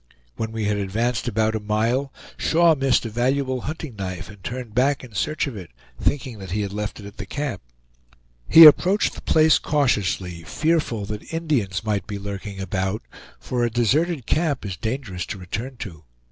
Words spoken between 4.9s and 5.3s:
in